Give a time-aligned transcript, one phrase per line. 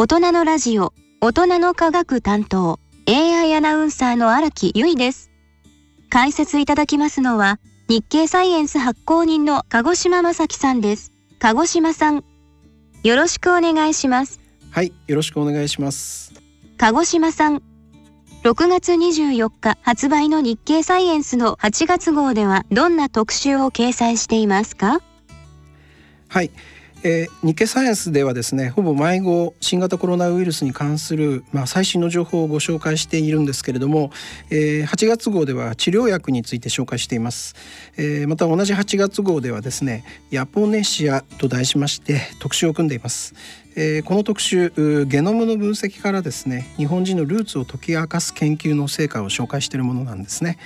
[0.00, 5.30] 大人のラジオ、大人の科学担当、AI アナウンサーの荒木由衣です。
[6.08, 11.12] 解説いただきますのは、日経サイエンス発行人の鹿児島正樹さんです。
[11.38, 12.24] 鹿児島さん、
[13.02, 14.40] よろしくお願いします。
[14.70, 16.32] はい、よろしくお願いします。
[16.78, 17.62] 鹿児島さん、
[18.42, 25.02] 6月24日発売の日経サイエンスの8月号ではどんな特集を掲載していますか？
[26.28, 26.50] はい、
[27.02, 34.10] えー、日経サイエンスではですねほぼ毎号新型コロナウイルスに関する、まあ、最新の情報をご紹介しているんですけれども、
[34.50, 37.54] えー、8月号では治療薬について紹介しています、
[37.96, 43.34] えー、また同じ8月号ではですねヤポネシアと題しまして特集を組んでいます、
[43.76, 44.70] えー、この特集
[45.06, 50.58] ゲノムの分析からですね日本人のルーツを解き明かす研究の成果を紹介しているものなんですね。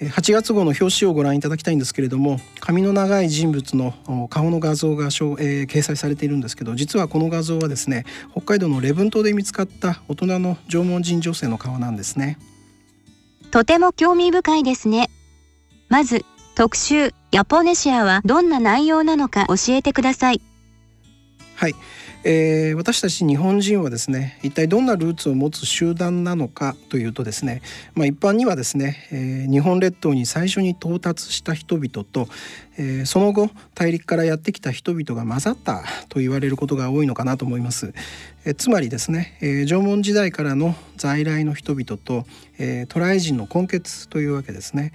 [0.00, 12.38] 8月号の表紙をご覧いただきたいんですけれども髪の長い人物の顔の画像が、えー、掲載されているんですけど実はこの画像はですね北海道の礼文島で見つかった大人の縄文人女性の顔なんですね。
[13.50, 15.08] とても興味深いですね。
[15.88, 20.42] まず特集ヤポネシアはどんな内容なのか教えてください。
[21.54, 21.74] はい
[22.24, 27.62] えー、私たち日本人はですね一体どんなルーツを持つ集団なのかというとですね、
[27.94, 32.28] まあ、一般にはですね、えー、日本列島に最初に到達した人々と、
[32.78, 37.92] えー、その後大陸からやってきた人々が混ざったと言われることが多いのかなと思います。
[38.44, 42.24] えつまりですね、え縄文時代からの在来の人々と、
[42.58, 44.92] え渡来人の根血というわけですね。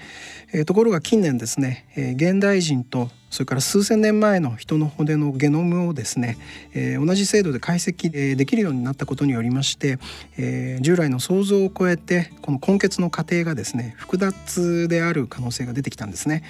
[0.54, 6.38] えところが近年ですね、え現代人とそれから数千年前の人の骨のゲノムをですね、
[6.74, 10.00] えー、同じ精度で解析できるようになったことによりまして、
[10.38, 16.44] えー、従来の想像を超えてこの根血の過程がですね複雑である可能性が出てきたんですね。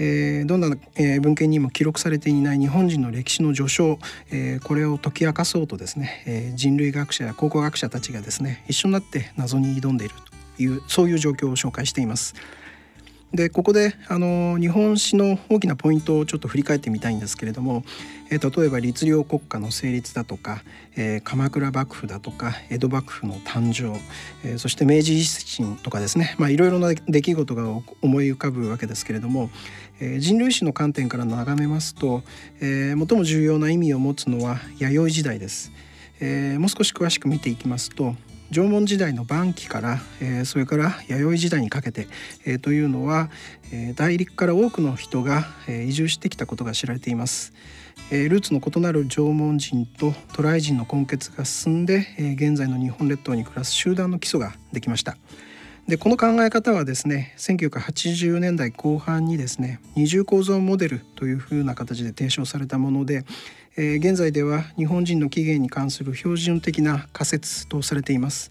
[0.00, 3.98] えー、どんな、え、文献にも記録されていない日本人の歴史の序章、
[4.30, 10.14] えー、これを解き明かそうとですね、えー、人類学者や考古学者たちがですね一緒になって謎に挑んでいる
[10.56, 12.34] というそういう状況を紹介しています。
[13.32, 17.84] でここであの日本史の大きなポイントをちょっと振り返ってみたいんですけれども、
[18.30, 20.62] えー、例えば律令国家の成立だとか、
[20.96, 23.98] えー、鎌倉幕府だとか江戸幕府の誕生、
[24.48, 27.64] えー、そして明治維新とかですね、いろいろな出来事が
[28.00, 29.50] 思い浮かぶわけですけれども、
[30.00, 32.22] えー、人類史の観点から眺めますと、
[32.60, 35.70] えー、最も重要な意味を持つのは弥生時代です。
[36.20, 38.16] えー、もう少し詳しく見ていきますと
[38.50, 42.08] 縄文時代の晩期から、えー、それから弥生時代にかけて、
[42.46, 43.28] えー、というのは、
[43.72, 47.52] えー、大陸から多くの人が、えー、移住してきたことが知られています。
[48.10, 55.18] えー、ルーツの異なる縄文人と渡来人の根血が進んで、えー、現在の日本列島に暮らす集団の基礎ができました。
[55.86, 63.24] でこの考え方はですね1980年代後半にですね二重構造モデルというふうな形で提唱されたもので、
[63.80, 68.50] えー、現在では日本人の起源に関する標準的な仮説とされています。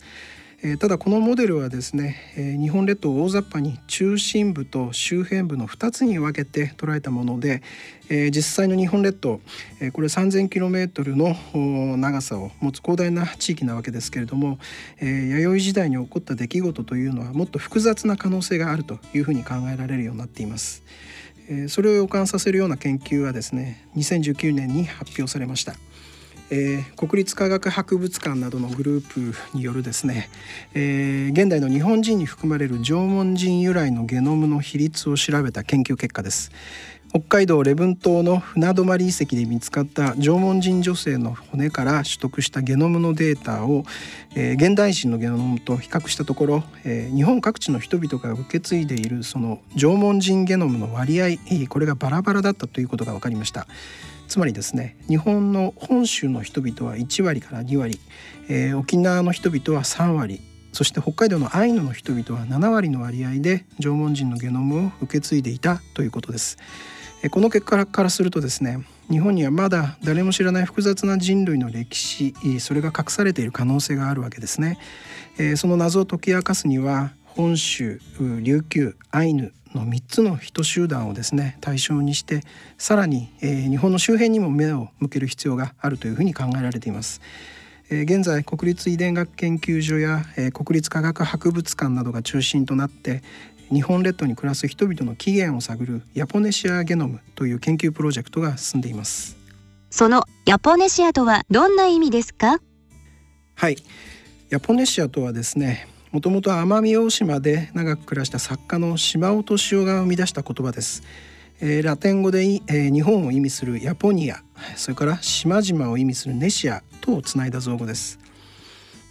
[0.64, 7.62] えー、ただこのモデルはですね、えー、日本列島を大雑把に中心部と周辺部の2つに分けて捉えたもので、
[8.08, 9.42] えー、実際の日本列島、
[9.82, 14.60] えこれ 3,000km の長さを持つ広大な地域なわけですけれども、
[15.02, 20.84] え弥生時代に起こった出来事というのはもっと複雑な可能性があるというふうに考えられるようになっています。
[21.50, 25.76] えそれを予感させるような研究はですね2019年に発表されました。
[26.50, 30.30] えー、国立科学博物館などのグループによるですね、
[30.74, 36.52] えー、現代の日本人に含まれる縄文人由来のゲノムの比率を調べた研究結果です
[37.20, 43.86] 北海道礼文島の船泊遺跡で見つかった縄文人女性の骨から取得したゲノムのデータを、
[44.36, 51.38] えー、現代人のゲノムと比較したところ、えー、日本各地の人々が受け継いでいるその縄文人ゲノムの割合
[51.70, 53.66] これがバラバラだったということが分かりました
[54.28, 58.00] つまりですね日本の本州の人々は1割から2割、
[58.48, 60.40] えー、沖縄の人々は3割
[60.72, 66.60] そして北海道のアイヌの人々は7割の割合で縄文人のゲノムを受け継いでいたということです。
[67.32, 74.78] この結果からするとですね日本にはまだ誰も知らない複雑な人類の歴史それが隠されている可能性があるわけですね。
[75.56, 82.44] その謎を解き明かすには本州琉球アイヌの3つの人集団をですね対象にして
[82.78, 87.22] さらに、日本の周辺にも目を向ける必要があるというふうに考えられています。
[87.90, 93.24] 現在国立遺伝学研究所や、国立科学博物館などが中心となって
[93.72, 99.38] 日本列島に暮らす人々の起源を探るヤポネシアゲノムという研究プロジェクトが進んでいます。
[99.90, 102.60] そのヤポネシアとはどんな意味ですか？
[103.56, 103.78] はい。
[104.50, 111.04] ヤポネシアとはですねもともと奄美大島で長く暮らした作家の島尾敏夫が生み出した言葉です。
[111.60, 114.44] えー、ラテン語で、えー、日本を意味するヤポニア
[114.76, 118.20] それから島々を意味するネシアとをつないだ造語です。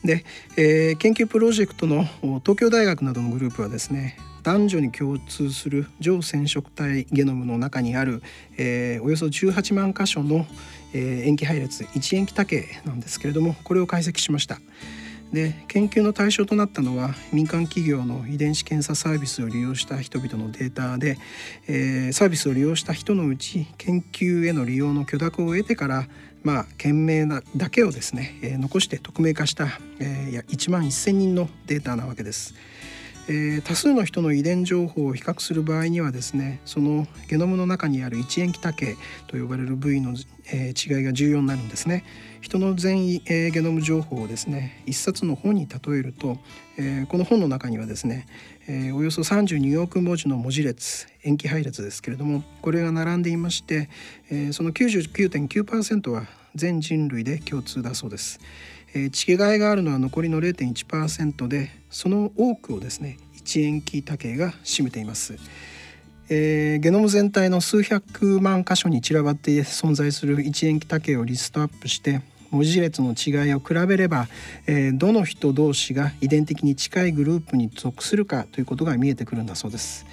[0.05, 0.25] で、
[0.56, 2.05] えー、研究プロジェクトの
[2.44, 4.17] 東京大学などのグループはですね
[4.47, 8.23] 男女に共通する上染色体ゲノムの中にある、
[8.57, 10.47] えー、およそ18万箇所の、
[10.95, 14.61] えー、塩基配列1塩基多形なんですけれどもこれを解析しました。
[15.33, 21.19] で研究の対象となったのは民間企業の遺伝子検査サービスを利用した人々のデータで、
[21.67, 26.07] えー、サービスを利用した人のうち研究への利用の許諾を得てから
[26.45, 29.67] まあ件名なだけをですね、えー、残して匿名化した、
[29.99, 32.55] えー、1万1,000人のデータなわけです。
[33.28, 38.96] えー、多数の人の遺伝情報を比較する場合にはですねそのゲノムの中にある一塩基多形
[39.26, 40.14] と呼ばれる部位の、
[40.52, 42.05] えー、違いが重要になるんですね
[42.40, 46.38] 人の全、えー、ゲノム情報をですね一冊の本に例えると、
[46.78, 48.28] えー、この本の中にはですね、
[48.69, 53.90] えー、およそ32億文字の文字列塩基配列ですけれどもこれが並んでいまして、
[54.31, 58.40] えー、その99.9%は全人類で共通だそうです。
[58.97, 65.37] えー、違いがあるのは残りの0.1%でその多くをですね一塩基多形が占めています。
[66.29, 74.27] えー、ゲノム全体の数百万箇所に散らばって存在する一塩基多形をリストアップして文字列の違いを比べれば、
[74.67, 80.07] えー、どの人同士が遺伝的に近いグループに属するかということが見えてくるんだそうです。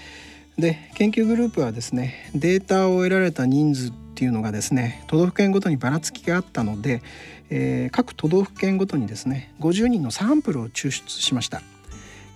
[0.57, 7.01] で研究グループはですねデータを得られた人数っていうのがですね都道府県ごとにばらつきがあったので、
[7.55, 11.61] えー、各都道府県ごとにですね50人のサンプルを抽出しました。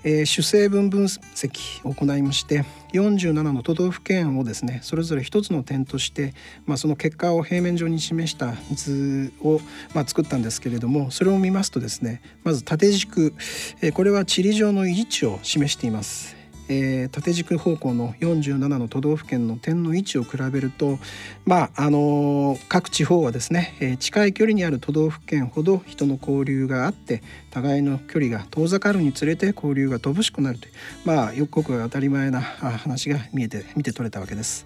[0.03, 6.35] えー、主成分分析を行いまして47の都道府県をですねそれぞれ一つの点として、
[6.67, 9.59] まあ、その結果を平面上に示した図を、
[9.95, 13.33] まあ、作ったんですけれどもそれを見ますとですねまず縦軸、
[13.81, 16.36] えー、これは地理上の位置を示しています。
[16.69, 20.99] えー、縦軸方向の47の都道府県の点の位置を比べると、
[21.45, 30.73] まああのー、各地方はですね、えー、近い距離にある都道府県ほど人の交流があって互いの距離が遠ざかるにつれて交流が乏しくなるという
[31.05, 34.65] まあよくごく当たり前な話が見えて見て取れたわけです。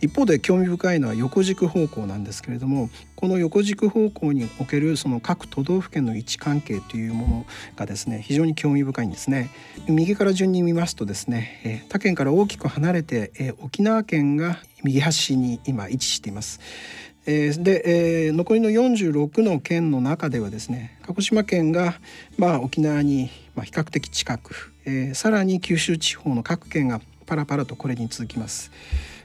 [0.00, 2.90] 一方で興味深いのは横軸方向なんですけれども
[3.22, 7.46] この横軸方向におけるその各都道府県の位置関係というもの
[7.76, 9.48] がですね非常に興味深いんですね。
[9.86, 16.58] 右から順に見ますとですね、他県から大きく離れて、沖縄県が右端に今位置しています。
[17.24, 21.94] で、残りの46の県の中ではですね鹿児島県が、
[22.38, 28.72] まあ、沖縄に、比較的近く、えー、さらに九州地方の各県がパラパラとこれに続きます。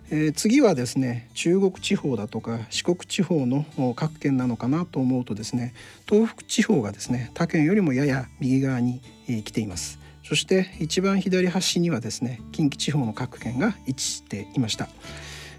[0.09, 3.65] えー、次はですね中国地方だとか四国地方の
[3.95, 5.73] 各県なのかなと思うとですね
[6.07, 9.99] 東北地方がですね他県よりもやや右側に、えー、来ています。
[10.23, 14.89] そして一番左端にはですね近畿地方の各県が位置していました、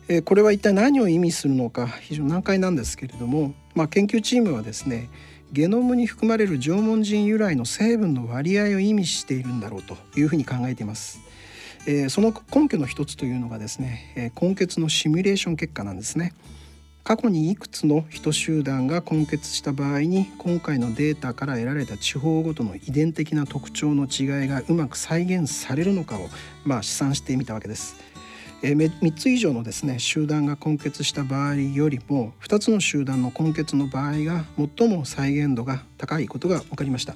[0.08, 5.08] えー、これは一体何を意味するのか非常に難解なんですけれども、まあ、研究チームはですね
[5.52, 11.20] ゲノムに含まれる縄文人由来の成分の割合を意味しているんだろうというふうに考えています。
[11.90, 16.34] えー、その根拠の一つというのがですね、えー、根血のシミュレーション結果なんですね。
[17.02, 26.28] 過去にいくつの人集団が根結した場合に今回のデータから得られた地方ごとの遺伝的な特徴の違いがうまく再現されるのかを、
[26.66, 27.96] まあ、試算してみたわけです。
[28.60, 34.44] えー、3つ以上のですね集団が根結した場合よりも2つの集団の根結の場合が
[34.76, 37.14] 最も再現度が高いことが分かりました。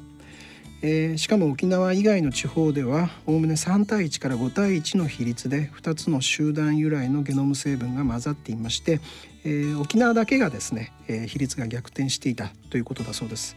[0.85, 9.01] えー、しかも沖縄以外の地方ではおおむね3対1から5対1の比率で2つの集団由来のゲノム成分が混ざっていまして、
[9.45, 13.57] えー、沖縄だけがですね、えー、比率が逆転していたということだそうです。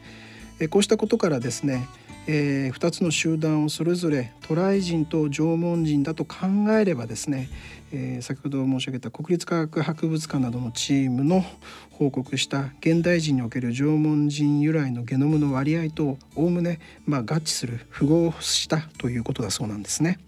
[0.69, 1.87] こうしたことからですね、
[2.27, 6.47] えー、2つの集団をそれぞれ渡来人と縄文人だと考
[6.79, 7.49] えればですね、
[7.91, 11.43] えー、先ほど申し上げた国立科学博物館などのチームの
[11.91, 20.19] 報告した現代人における縄文人由来のゲノムの割合とおおむね、まあ、合致する符合したということだそうなんですね。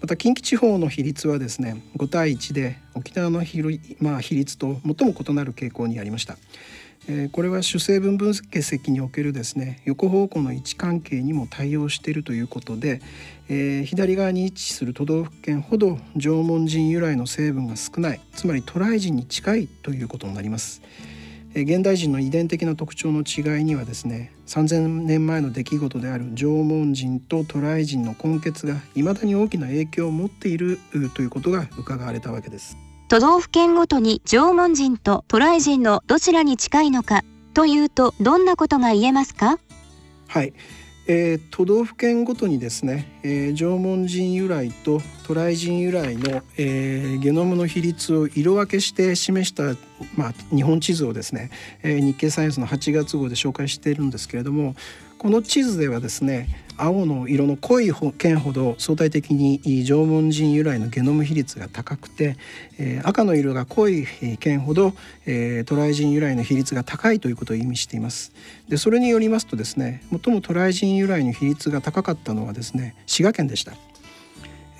[0.00, 3.62] また近畿地方の比率はですね5対1で沖縄の比,、
[4.00, 6.38] まあ、比率と最も異なる傾向にありました。
[7.08, 13.00] えこれは主成分分析におけるですね横方向の位置関係にも対応しているということで、
[13.48, 20.82] えー、左側に位置する都道府県ほど縄文人由来の成分が少ないつまり渡来人に近いということになります。
[21.52, 30.78] 現代人の遺伝的な特徴の違いにはですね3,000年前の出来事である縄文人と渡来人の根血が未だに大きな影響を持っている
[31.14, 32.89] ということが伺われたわけです。
[33.10, 37.24] 都道府県ごとに縄文人と渡来人のどちらに近いのか
[37.54, 39.58] というとどんなことが言えますか？
[40.28, 40.52] はい、
[41.08, 49.74] えー、都道府県ごとにですね、えー、縄文人由来と渡来人由来の、えー、ゲノムの比率を色分けして示した、
[50.14, 51.50] まあ、日本地図をですね、
[51.82, 54.76] えー、日経サイエンスの8月号で紹介しているんですけれども
[55.18, 56.48] この地図ではですね
[56.82, 62.36] 青の色の濃い県ほど相対的に縄文人由来のゲノム比率が高くて、
[62.78, 64.06] えー、赤の色が濃い
[64.38, 64.94] 県ほど、
[65.26, 68.32] えー、渡来人由来の比率が高いということを意味しています。
[68.68, 73.72] でそれによりますとですね最も渡来人由来の比率が高かったのはですね滋賀県でした。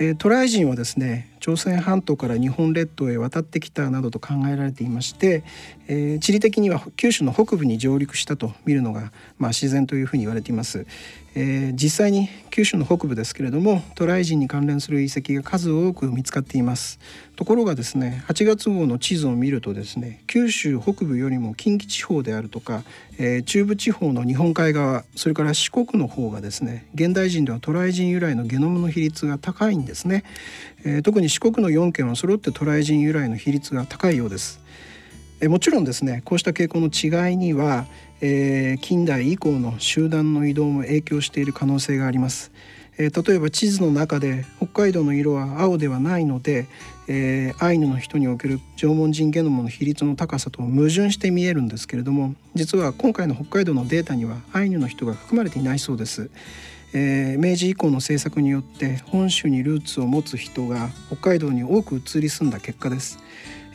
[0.00, 5.42] えー、渡来人はですね朝鮮半島から日本列島へ渡ってきたなどと考えられていまして、
[5.88, 10.86] えー、地理的には九州の北部に上陸したと見るのが、まあ、自然というふうに言われています、
[11.34, 16.98] えー、実際に九州の北部ですけれども渡来人に関連する遺跡が数多く見つかっています
[17.36, 22.82] ところがですね8月号の地図を見るとですね九州北部よりも近畿地方であるとか、
[23.18, 30.24] えー、中部地方の日本海側それから四国の方がですね現代人では渡来人由来のゲノムの比率が高いんですね、
[30.84, 34.60] えー、特に四国の4県は揃って渡来人由来の比率が高いようです。
[35.42, 37.86] えもちろんですねこうした傾向の違いには、
[38.20, 42.52] えー、近代以降の集団の移動も影響している可能性があります。
[42.98, 46.66] えー、例えば地図の中で北海道の色は青ではないので、
[47.08, 56.30] えー、アイヌの人における縄文人ゲノムの比率の高さと矛盾して見えるんですけれども実は今回の北海道のデータにはアイヌの人が含まれていないそうです。
[56.92, 63.18] えー、明治以降の政策によって本州にルーツを持つ人が北海道に多く移り住んだ結果です。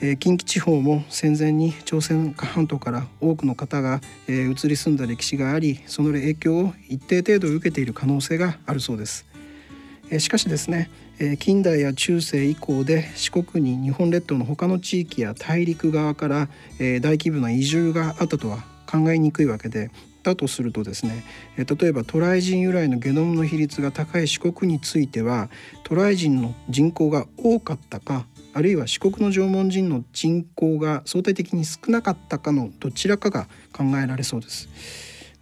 [0.02, 9.26] え、近畿地方も戦前に朝鮮半島から多くの方が、え、移り住んだ歴史がありその影響を一定程度受けている可能性があるそうです。
[10.12, 16.50] え、しかしですね、え、近代や中世以降で四国に日本列島の他の地域や大陸側から、
[16.80, 19.92] え、大規模な移住があったとは考えにくいわけで
[20.24, 21.24] だとするとですね
[21.56, 25.50] 例えば渡来人由来のゲノムの比率が高い四国については
[25.84, 28.26] 渡来人の人口が多かったか
[28.56, 34.70] あるいは四国の縄文人の人口が相対的に少なかったかのどちらかが考えられそうです。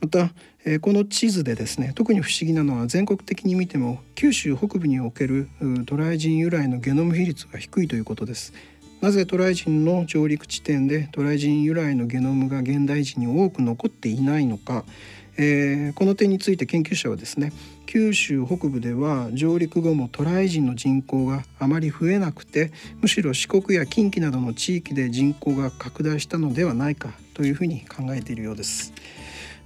[0.02, 0.32] また
[0.66, 5.48] えこの地図でですね特に不思議なのは全国的に見ても九州北部における
[5.86, 8.52] 渡来人由来のゲノム比率が低いということです。
[9.00, 14.86] なぜ渡来人の上陸地点で渡来人由来のゲノムが現代人に多く残っていないのか、
[15.38, 17.54] えー、この点について研究者はですね
[17.86, 22.72] 九州北部では上陸後も渡来人の人口があまり増えなくて
[23.02, 28.94] むしろ四国や近畿などの地域で人口が拡大したのではないかというふうに考えているようです。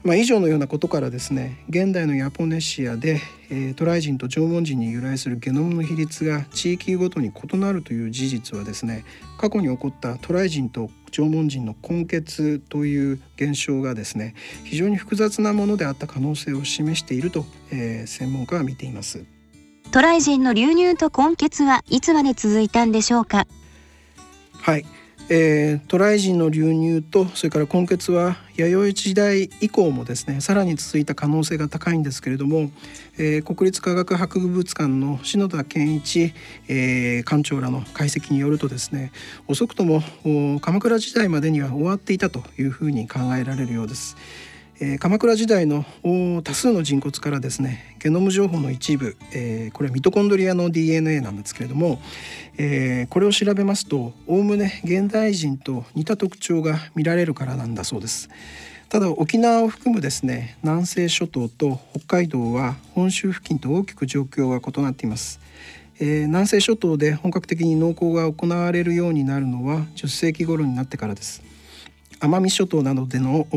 [0.07, 9.03] まあ、以上のようなことからですね現代のヤポネシアで、えー、渡来人と縄文人に由来するゲノムの比率が地域ごとに異なるという事実はですね
[9.37, 14.33] 過去に起こった渡来人と縄文人の根結という現象がですね
[14.63, 19.25] 非常に複雑なものであった可能性を示していると、えー、専門家は見ています。
[19.91, 23.45] 渡来人の流入と根結はいつまで続いたんでしょうか？
[24.53, 24.85] はい
[25.29, 32.71] えー、渡来人の流入とそれから根血は弥生時代以降もですねさらに続いた可能性が高いんですけれども、
[33.17, 36.33] えー、国立科学博物館の篠田健一、
[36.69, 39.11] えー、館長らの解析によるとですね
[39.47, 40.01] 遅くとも
[40.61, 44.15] 鎌倉時代までには終わっていたというふうに考えられるようです。
[44.79, 45.85] えー、鎌倉時代の
[46.43, 51.99] 多数の人骨からですねゲノム情報の一部、えー、これはミトコンドリアの DNA なんですけれども、
[52.57, 58.29] えー、これを調べますとおおむね現代人と似た特徴が見られるからなんだそうです。
[58.89, 65.39] ただ沖縄を含むですね南西諸島と北海道は本州付近と大きく状況が異なっています。
[65.99, 71.41] えー、南西諸島で本格的に農耕が行われるようになるのは10世紀頃になってからです。
[72.19, 73.47] 奄美諸島などでの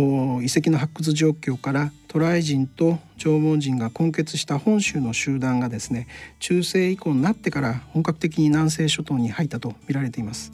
[0.42, 6.08] 遺跡の発掘状況から渡来人と縄文人が根結した本州の集団がですね
[6.40, 10.52] 中世以降になってから本格的に南西諸島に入ったと見られています。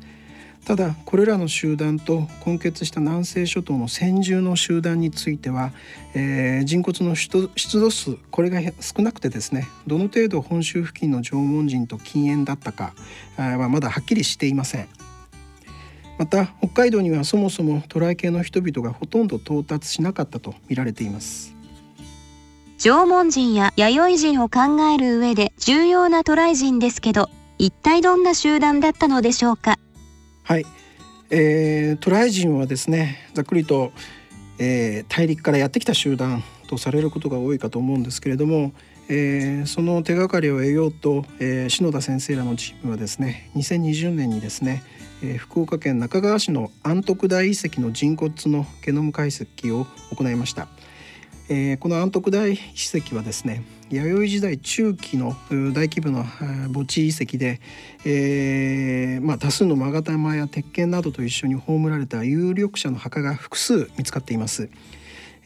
[0.67, 5.71] ただこれらの集団と根結した南西諸島の先住の集団については、
[6.13, 12.95] えー、人骨の出土数これが少なくてですねどの程度本州付近の縄文人と禁煙だったか
[13.37, 14.96] はまだはっきりしていません。
[16.19, 21.55] また北海道にはそもそも渡来系の人々がほとんど到達しなかったと見られています。
[22.79, 24.61] 縄文人や弥生人を考
[24.95, 29.79] える上で重要な渡来人ですけど一体どんな集団だったのでしょうか？
[30.43, 30.67] はい、
[31.31, 33.93] えー、渡来人はですねざっくりと、
[34.59, 38.73] えー、大陸からやってきた集団とされることが多いかと思うんですけれども、
[39.09, 44.83] えー、その手がかりを得ようと、えー、篠田先生らのチームはですね2020年にですね
[45.23, 50.69] えー、福岡県中川市の安徳大遺跡の人骨のゲノム解析を行いました、
[51.49, 52.59] えー、この安徳大遺
[52.95, 57.61] 跡はですね弥生時代中期の大規模な墓地遺跡で、
[58.05, 64.69] えーまあ、多数の勾玉や鉄剣などと一緒に葬られた有力者の墓が複数見つかっています。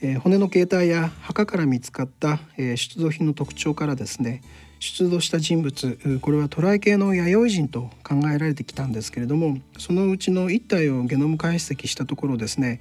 [0.03, 4.41] えー、骨の形態や墓から見つかった、えー、出土品の特徴からですね
[4.80, 12.80] 出土した人物これは渡来系の弥生人と考えられてきたんですけれどもそのうちの1体をゲノム解析したところですね、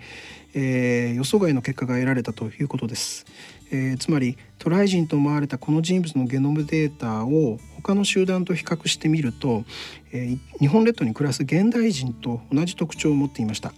[0.54, 3.26] えー、予想外の結果が得られたということです、
[3.72, 9.66] えー、つまり渡来人と思われたこの人物のゲノムデータを他の集団と比較してみると、
[10.14, 13.74] えー、日本列島に暮らす現代人と同じ特徴を持っていました。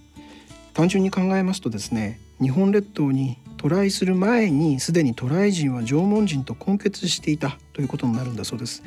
[0.73, 8.83] 単純に考えますとですね日本列島に渡来する前にすでに渡来人は縄文人と根結していたということになるんだそうです。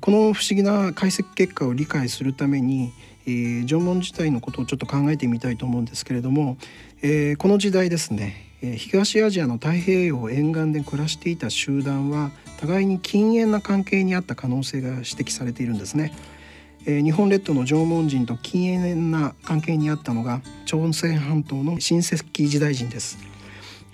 [0.00, 2.92] この不思議な解析結果を理解するために、
[3.26, 6.58] えー、縄文時代のことをちょっと考えてみたいと思うんですけれども、
[7.02, 16.12] えー、この時代ですね東アジアの太平洋沿岸で暮らしていた集団は互いに禁煙な関係にあった可能性が指摘されているんですね。
[16.86, 23.30] え日本列島の縄文人と禁煙な関係にあったのが朝鮮半島の新石器時代人です。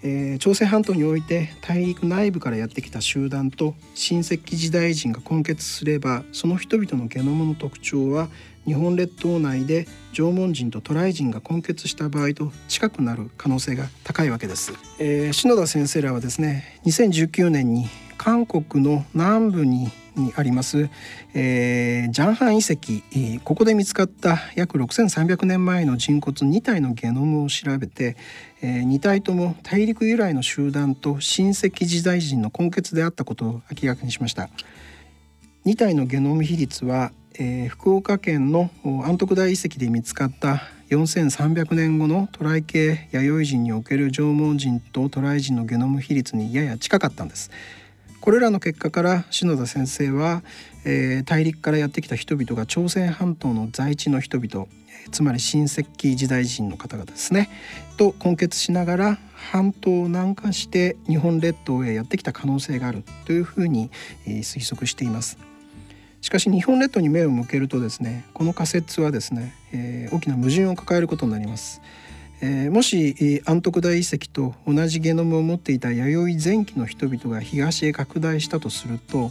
[0.03, 8.29] えー、朝鮮半島において大陸内部からやってきた集団と新石器時代人が根結すればその人々のゲノムの特徴は
[8.67, 17.89] 日本列島内で縄文人と渡来人が根結した場合と近くなる可能性が高いわけです、えー、篠田先生らはですね2019年に
[18.19, 20.89] 韓国の南部ににあります、
[21.35, 23.41] えー、ジャンハン遺跡。
[23.45, 28.17] ここで見つかった約6300年前の人骨2体のゲノムを調べて、
[28.63, 34.49] えー、2体とも大陸由来の集団と新石器時代人の根結であったことを明らかにしました。
[35.65, 38.71] 2体のゲノム比率は、えー、福岡県の
[39.05, 47.51] 安徳大遺跡で見つかった4300年後の渡来系弥生人における縄文人と渡来人のゲノム比率にやや近かったんです。
[48.21, 50.43] これらの結果から篠田先生は、
[50.85, 54.67] えー、大陸からやってきた人々が朝鮮半島の在地の人々
[55.11, 57.49] つまり新石器時代人の方々ですね
[57.97, 63.91] と根結しながら半島を南下して日本列島へやってきた可能性があるというふうに、
[64.27, 65.39] え、推測しています。
[66.21, 71.81] しかし日本列島に目を向けるとですねこの仮説はですね、えー、大きな矛盾を抱えることになります。
[72.41, 79.31] えー、もし安徳大遺跡と同じゲノムを持っていた弥生前期の人々が東へ拡大したとすると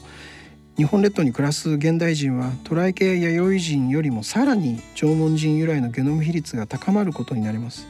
[0.77, 7.87] 日本列島に暮らす現代人は渡来系弥生人よりもさらに縄文人由来のゲノム比率が高まることになります。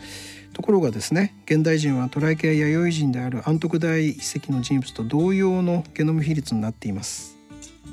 [0.56, 7.38] ところがですね現代人は渡来系弥生人である安徳大遺跡の人物と同様のゲノム比率になっています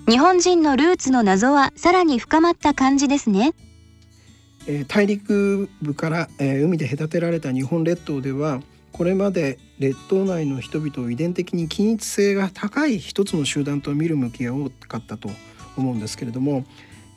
[0.08, 3.52] 日本人のルーツの謎はさらに深まった感じですね
[4.66, 8.60] え大陸部から、え海で隔てられた日本列島では
[8.92, 15.30] これまで列島内の人々を遺伝的に均一性が高い一つの集団と見る向きが多かったと
[15.76, 16.64] 思うんですけれども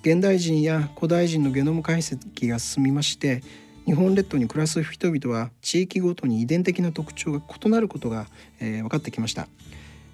[0.01, 3.43] 現代人や古代人のゲノム解析が進みまして
[3.85, 8.25] 日本列島に暮らす人々は地域ごとに遺伝的な特徴が異なることが、
[8.59, 9.47] えー、分かってきました。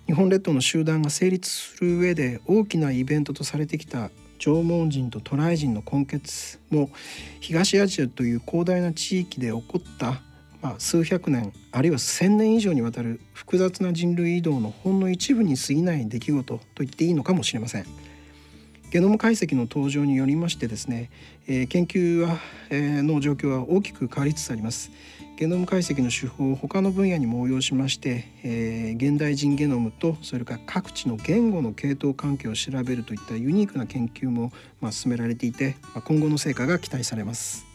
[0.07, 6.89] 日本列島の集団が成立する上で大きなイベントとされてきた縄文人と渡来人の根血も
[7.39, 10.19] 東アジアという広大な地域で起こった、
[10.63, 17.85] まあ、数百年あるいは1,000年以上にわたる複雑な人類移動のほんの一部に過ぎない出来事と言っていいのかもしれません。
[18.91, 21.09] ゲノム解析の登場によりましてですね、
[21.47, 22.37] えー、研究は、
[22.69, 24.91] えー、の状況は大きく変わりつつあります。
[25.37, 34.51] ゲノム解析の手法を他の分野にも応用しまして、えー、現代人ゲノムとそれから各地の言語の系統関係を調べるといったユニークな研究も、
[34.81, 37.65] まあ、進められていて、まあ、今後の成果が期待されます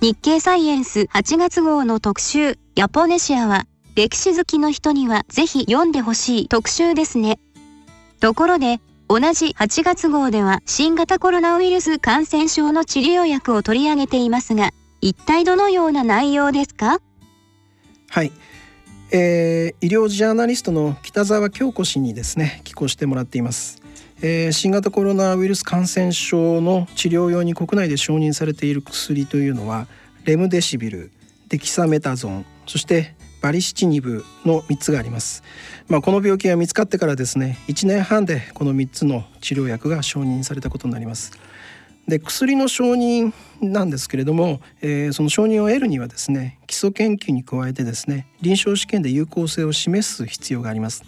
[0.00, 7.38] 日経サイエンス8月号の特集ヤポネシアは歴史好きの人にはぜひ読んでほしい特集ですね
[8.18, 8.80] ところで
[9.12, 14.70] 同じ8月号では新型コロナウイルス感染症の治療薬を取り上げていますが
[15.02, 16.98] 一体どのような内容ですか？
[18.08, 18.32] はい、
[19.10, 23.82] えー、医療ジャーナリストの北澤京子氏にですね寄稿してもらっています、
[24.22, 29.88] えー、新型コロナウイルス感染症の治療用に国内で承認されている薬というのは
[30.24, 31.10] レムデシビル
[31.48, 35.42] デキサメタゾンそしてバリシチニブの3つがあります、
[35.88, 41.32] まあ、この病気が見つかってからですね1年半でこの3つの治療薬が承認されたことになります。
[42.08, 51.04] で薬の承認なんですけれども、えー、その承認を得るにはですね基礎研究に加えてですね臨床試験で有効性を示す必要があります。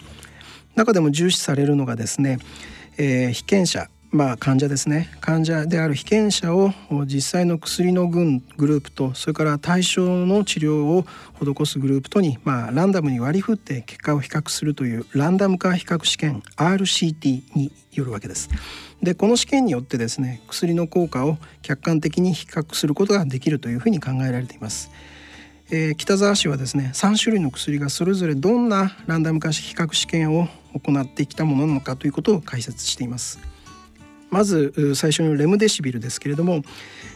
[0.77, 2.39] 中でも重視されるのがですね、
[2.97, 6.73] えー、被験者まあ、患者ですね患者である被験者を
[7.05, 11.05] 実際の薬の群グループとそれから対象の治療を
[11.43, 18.51] 施すグループとに、まあ、ランダムに割り振って結果を比較するというランダム化比較試験 RCT によるわけです。
[19.03, 24.93] でこの試験によってですね薬の効果を客観的に比較することができるというふうに考えられています。
[25.73, 33.54] えー、北沢氏はですね3種類の薬がそれぞれどんなランダム化比較試験を行ってきたものなのかということを解説しています。
[34.35, 36.63] まず最初にレムデシビルですけれども、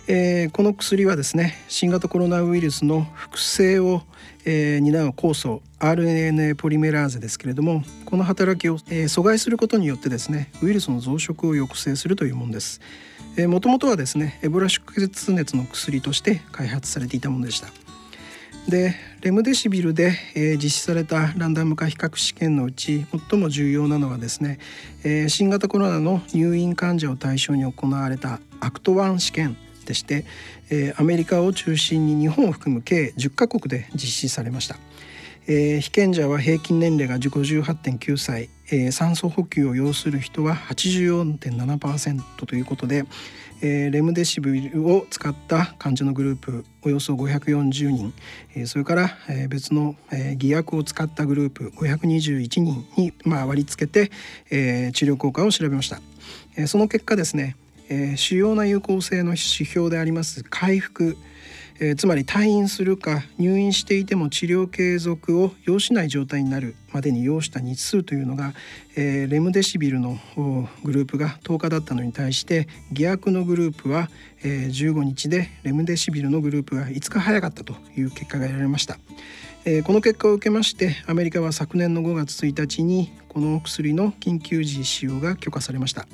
[0.07, 4.03] えー、この薬はですね新型コロナウイルスの複製を、
[4.45, 12.81] えー、担う酵素 RNA ポリメラーゼですけれどもこの働きを、えー、阻害することによってですねウイルスの増殖を抑制するというものです。
[13.49, 17.88] もともとはですねエボラ出血熱の薬として開発されていたものでした。
[18.69, 24.59] でレムデシビルで、えー、実施されたランダム化比較試験のうち最も重要なのはですね、
[25.05, 30.27] えー、新型コロナの入院患者を対象に行われた ACTT 1試験でして、
[30.69, 34.77] えー、アメリカを中心に日本を含む計10カ国で実施されました。
[35.51, 43.07] えー、被験者は平均年齢が58.9歳、えー、酸素補給を要する人は84.7%ということで、
[43.61, 48.15] えー、レムデシブルを使った患者のグループおよそ540人、
[48.55, 54.13] えー、それから、えー、別の、えー、偽薬を使ったグループ521人に、まあ、割り付けて、
[54.51, 56.01] えー、治療効果を調べました、
[56.57, 57.57] えー、その結果ですね、
[57.89, 61.17] えー、主要な有効性の指標であります回復。
[61.81, 68.53] えー、つまり退院するか入院していても治療継続を要しない状態になるまでに要した日数というのが、
[68.97, 70.19] えー、レムデシビルの
[70.85, 74.11] グループが10日だったのに対して偽薬のグループは、
[74.43, 78.99] えー、15日でレムデシビルのグループが5日早かったという結果が得られました。
[79.85, 86.07] この結果を受けましてアメリカは昨年の5月1日にこの薬の緊急時使用が許可されました。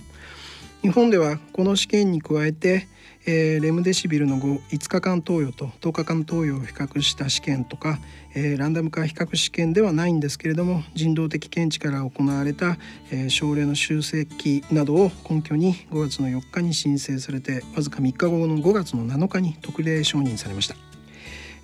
[0.84, 2.88] 日本ではこの試験に加えて、
[3.24, 7.98] えー、レムデシビルの 5, 5日間投与と10日間投与を比較した試験とか、
[8.34, 12.76] えー、ランダム化比較試験ではないんですけれども人道的見地から行われた、
[13.10, 20.93] えー、症例の修正期などを根拠に5月の4日に申請されてわずか3日後の5月の7日に特例承認されました。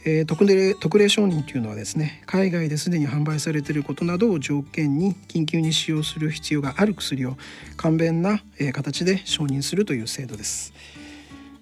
[0.04, 7.36] えー、特例特例承認というのはですね海外ですでに販売されていることなどを条件に緊急に使用する必要がある薬を
[7.76, 10.72] 簡便な、えー、形で承認するという制度です。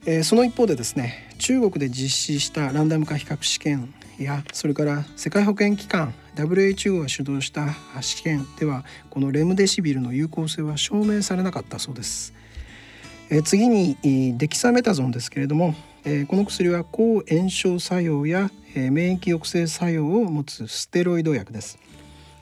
[0.07, 12.35] えー、その一方でですね中国で実施したランダム化比較試験やそれから世界保健機関 WHO が主導した試験ではこのレムデシビルの有効性は証明されなかったそうです。
[13.31, 13.97] え次に
[14.39, 15.75] デキサメタゾンですけれども
[16.11, 21.79] えー、この薬は抗炎症作用や、えー、免疫抑制作用を持つステロイド薬です。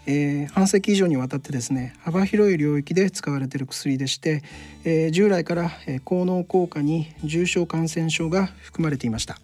[0.07, 4.45] えー、半世紀以上にわたってですね幅広い領域で使われている薬でして、
[4.85, 9.37] えー、従来から、えー、効能効果に重症感染症が含まれていました。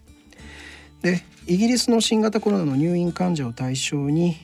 [1.03, 4.37] でイギリスの新型コロナの入院患者を対象に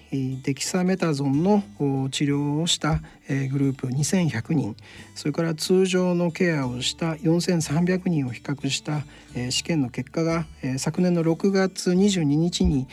[0.44, 1.64] デキサメタゾンの
[2.12, 4.76] 治療をしたグループ2100人
[5.16, 9.04] それから通常のケアをした4300人を比較した
[9.50, 10.46] 試験の結果が
[10.78, 12.88] 昨年の6月22日に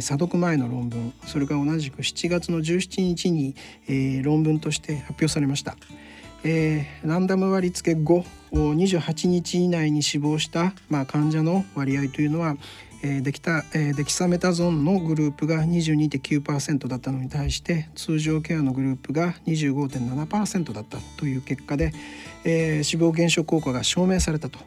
[0.00, 3.54] 査読前の論文それから同じく7月の17日に
[4.22, 5.76] 論文として発表されました。
[6.42, 12.56] えー、ランダム割付後28日以内に死亡した、まあ、患者の割合というのは
[13.02, 21.92] えできた、えデキサメタゾンのグループが22.9%だったのに対して通常ケアのグループが25.7%だったという結果で、
[22.44, 24.58] えー、死亡減少効果が証明されたと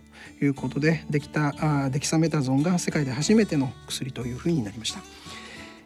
[0.42, 1.54] いうことでできた
[1.86, 5.00] あデキサメタゾンが世界で初めての薬というふうになりました。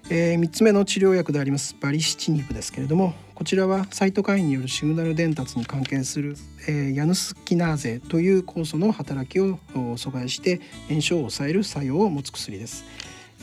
[0.10, 6.36] え、3つ目の治療薬でありますバリシチニブですけれどもこちらはサイトカインによるシグナル伝達に関係する、
[6.68, 12.84] えー、ヤヌスキナーゼという酵素の働きを阻害して炎症を抑える作用を持つ薬です、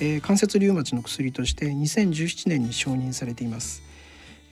[0.01, 3.85] えー、関節リウマチの薬として2017年に承認されています、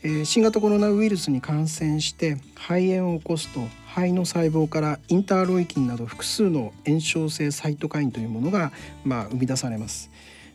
[0.04, 8.70] えー、新型コロナウイルスに感染して肺炎を起こすと肺の細胞からインターロイキンなど複数の炎症性サイトカインというものが、
[9.04, 10.11] まあ、生み出されます。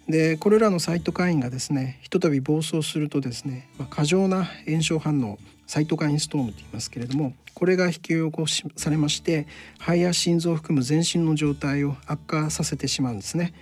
[0.07, 9.47] でこれらのサイトカインがですねひとたび暴走するとですね、まあ、過剰な炎症反応サイトカインストームと言いますけれどもこれが引き起こしされまして
[9.79, 13.53] 肺や心臓を含む全身の状態を悪化させてしまうんですね。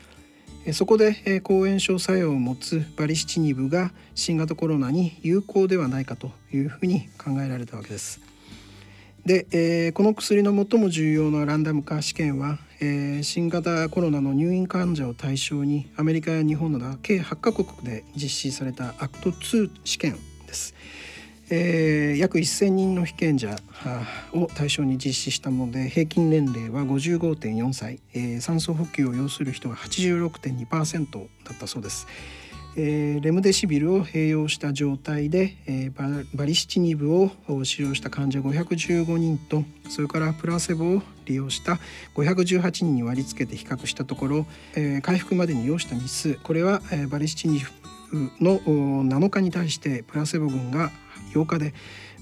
[0.74, 8.20] そこで抗炎症作用を持つバリシチニブが新型コロナに有効ではないかというふうに考えられたわけです。
[9.26, 20.76] で、えー、この薬の最も重要なランダム化試験は、えー、新型コロナの入院患者を対象にアメリカや日本など計8カ国で実施された ACTT 2試験です。
[21.50, 23.56] えー、約1,000人の被験者
[24.34, 32.08] を対象に実施したもので平均年齢は55.4歳、えー、酸素補給を要する人が86.2%だったそうです。
[32.78, 37.32] えー、レムデシビルを併用した状態で、えー、バリシチニブを
[37.64, 41.80] 使用した患者515人とそれからプラセボを利用した
[42.16, 46.36] 518人に割り付けて比較したところ、えー、回復までに要した日数。
[46.36, 47.66] これは、えー、バリシチニブ
[48.44, 50.92] の7日に対してプラセボ群が
[51.34, 51.74] 8日で、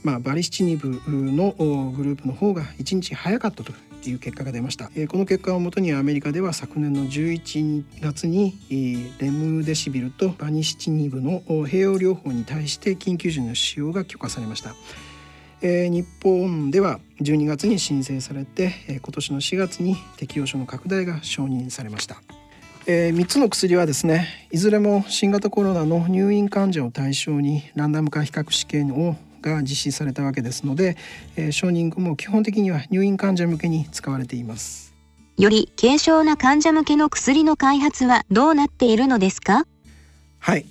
[0.04, 1.52] まあ、バリシチニブの
[1.92, 3.74] グループの方が1日早かったと。
[4.04, 8.54] っていう結果が出ました、えこの結果をもとにアメリカでは昨年の11月に
[9.18, 14.76] レムデシビルとバニシチニブの併用療法に対して緊急時の使用が許可されました。
[15.62, 22.22] えー、日本では12月に申請されて、えー、今年の4月に適用書の拡大が承認されました、
[22.86, 29.16] えー、3つの薬はですねいずれも新型コロナの入院患者を対象にランダム化比較試験を
[29.50, 30.98] が実施されたわけですので、
[31.36, 34.94] えー、承認後も基本的には入院患者向けに使われています。
[35.38, 39.66] より軽症な患者向けの薬の開発はどうなっているのですか？
[40.40, 40.66] はい、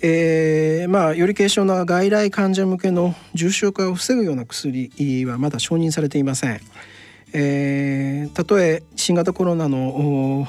[0.00, 4.90] えー、まあより軽症な外来患者向けの重症化を防ぐような薬
[5.26, 6.60] はまだ承認されていません。
[7.34, 10.46] えー、たとえ新型コロナの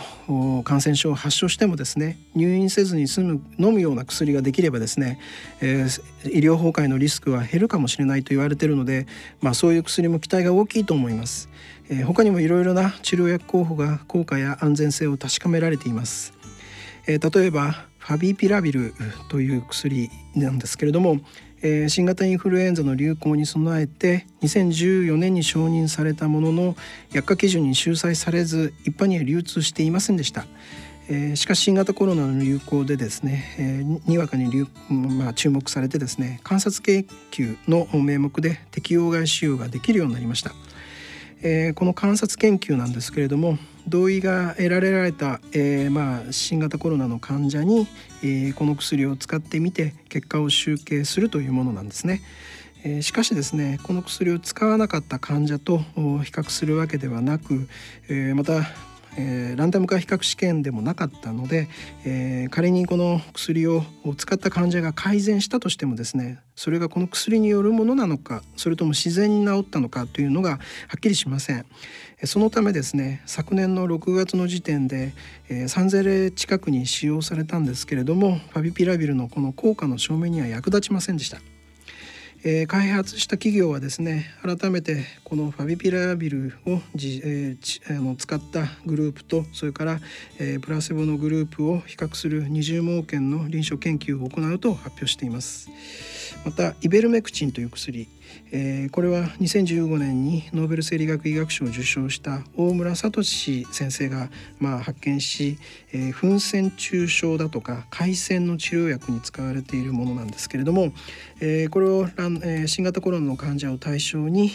[0.63, 5.19] 感染症を発症してもですね入院せずに済む飲むような薬ができればですね、
[5.59, 9.07] えー、医療崩壊のリスクは減るかもしれないと言われているので、
[9.41, 11.49] まあ、そういう薬も期待が大きいと思います、
[11.89, 16.33] えー、他にもいろいろな治療薬候補が効果や安全性を確かめられています、
[17.07, 18.93] えー、例えばファビピラビル
[19.29, 21.19] という薬なんですけれども
[21.61, 26.75] えー、新型インフルエンザの流行に備えて2014年に承認されたものの
[27.11, 30.45] 薬価基準に収載されず一般には流通していませんでした。
[31.11, 40.53] えー、しかし新型コロナの流行でですね、えー、にわかに流、まあ、注目されてですね観察研究の名目で適用外使用ができるようになりました。
[41.41, 47.87] えー、この観察研究なんですけれども同意が得られられた、えー、まあ、新型コロナの患者に、
[48.21, 52.21] えー、この薬を使ってみて結果を集計するというものなんですね。
[52.85, 55.83] えしかしですねこの薬を使わなかった患者と比
[56.31, 57.67] 較するわけではなく、
[58.07, 58.61] えまた
[59.17, 61.67] えー、ランダム化比較試験でもなかったので、
[62.05, 63.83] えー、仮にこの薬を
[64.17, 70.57] 使った患者が改善したとしてもですねそれがこの薬によるものなのかそれとも自然に治ったのかというのがは
[70.97, 71.65] っきりしません。
[72.25, 75.13] そのためですね昨年の6月の時点で、
[75.47, 81.39] えー、3000例近くに使用されたんですけれどもファビピラビルのこの効果の証明には役立ちませんでした。
[82.43, 89.99] えー、開発した企業はですね改めてこのファビピラビルをじ、えー、あの使ったグループとそれから、
[90.39, 95.69] えー、プラセボのグループを比較する二重盲検の臨床研究を行うと発表しています。
[96.45, 98.07] またイベルメクチンという薬
[98.51, 105.57] えー、これは2015年にノーベル生理学医学賞を受賞した大村聡先生が、まあ、発見し、
[105.93, 110.91] えー、噴栓中症だとか回線の治療薬に使われているものなんですけれども、
[111.41, 114.51] えー、これを、えー、新型コロナの患者を対象に、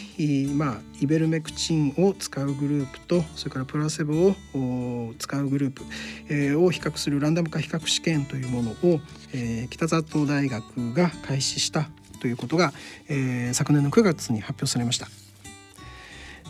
[0.53, 5.83] まあ、イベルメクチンを使うグループとそれからプラセボを使うグループ、
[6.29, 8.99] えー、を比較するランダム化比較試験というものを、
[9.35, 11.89] えー、北里大学が開始した
[12.21, 12.71] ということが、
[13.09, 15.07] えー、昨年の9月に発表されました。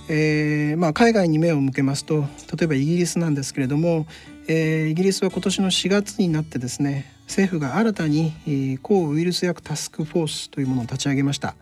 [0.08, 4.06] えーまあ、海外に目を向けますと例えばイギリスなんですけれども、
[4.48, 11.56] えー、イギリスは今年の4月になってですね政府が新たに、えー、抗ウイルス薬タスクフォースというものを立ち上げました、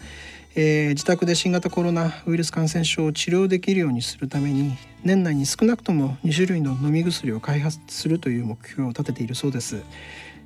[0.55, 9.83] えー、自宅で新型コロナウイルス感染症を治療できるようにするために年内に少なくとも2種類の飲み薬を開発するという目標を立てているそうです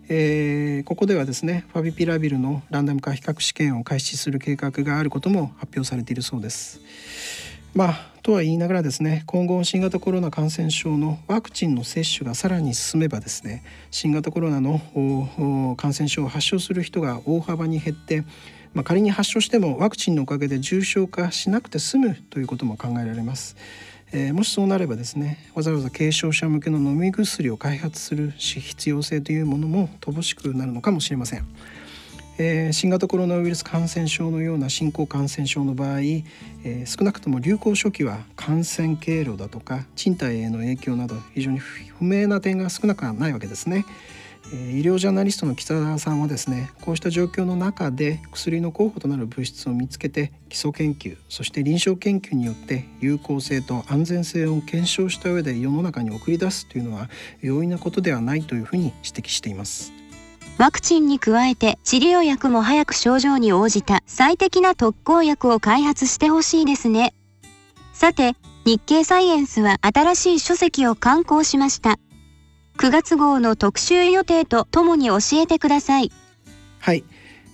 [0.10, 6.80] えー、ここではですねファビピラビルのランダム化比較試験を開始する計画があることも発表されているそうです。
[7.74, 18.24] まあとは言いながらですね今後新型コロナ感染症のワクチンの接種がさらに進めばですね新型コロナの感染症を発症する人が大幅に減って、
[18.74, 23.56] まあ、仮に発症してもワクチンのおかげで重症化しなくて済むということも考えられます。
[24.12, 31.46] えー、もしそうなればですねわざわざ軽症者向けの飲み薬を開発する必要性というものも乏しくなるのかもしれません。
[32.40, 43.86] えー、新型コロナウイルス感染症のような新興感染症の場合、えー、少なくとも流行初期は感染経路だとか賃貸への影響など非常に不明な点が少なくはないわけですね。
[44.54, 57.10] 医療ジャーナリストの北澤さんはですねこうした状況の中で薬の候補となる物質を見つけて基礎研究そして臨床研究によって有効性と安全性を検証した上で世の中に送り出すというのは
[57.42, 59.92] 容易なことではないというふうに指摘しています
[60.58, 67.14] ワクチンに加えて治療薬も早く症状に応じた最適な特効薬を開発してほしいですね。
[67.94, 72.00] さて、日経サイエンスは新しい書籍を刊行しました。
[72.78, 76.12] 9月号の特集予定とともに教えてください。
[76.80, 77.04] はい、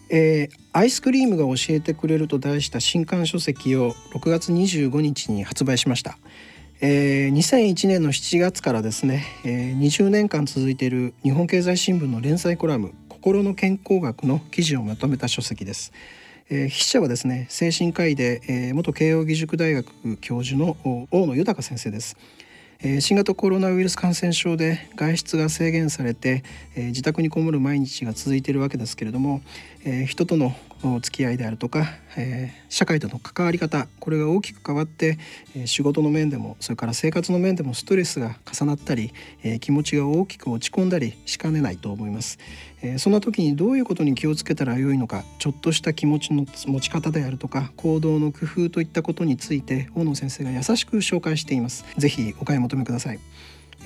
[0.10, 6.18] えー、アイスクリームが教えてくれると題した新刊書籍を6月25日に発売しました。
[6.82, 15.94] えー、2001年の7月からですね、えー、20年間続いている日本経済新聞の連載コラム「心の健康学」の記事をまとめた書籍です。
[16.50, 20.76] えー、筆者はですね精神科医で、えー、元慶應義塾大学教授の
[21.12, 22.18] 大野豊先生です。
[22.86, 26.44] え、新型コロナウイルス感染症で外出が制限されて、
[26.76, 29.42] え、自宅にこもる毎日が続いているわけですけれども、
[29.86, 30.56] えー、人との
[31.02, 31.86] 付き合いであるとか、
[32.18, 35.18] えー、社会との関わり方これが大きく変わって、
[35.56, 42.38] えー、仕事の面でもそれから生活の面でもストレスが重なったり、えー、気持ちが大きく落ち込んだりしかねないと思います、
[42.82, 51.86] えー、そんな時にどういうことに気をつけたらよいのかちょっとした気持ちの持ち方であるとか行動の工夫といったことについて大野先生が優しく紹介しています。
[51.98, 53.20] ぜひお買い求めください。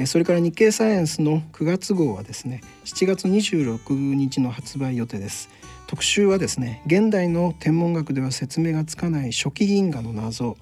[0.05, 5.49] それから日経サイエンスの9月号はですね7月26日の発売予定です。
[5.88, 10.58] 特集はですね現代の天文学では説明がつかない初期銀河の謎。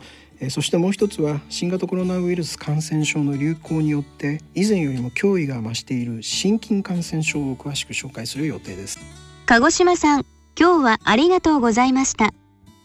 [0.50, 9.00] そしてもう一つは新型コロナウイルス感染症の流行によって以前よりも脅威が増している心筋感染症を詳しく紹介する予定です。
[9.46, 10.26] 鹿児島さん
[10.60, 12.34] 今日はありがとうございました。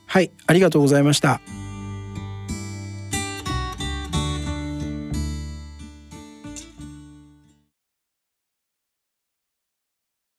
[0.06, 1.40] はいありがとうございました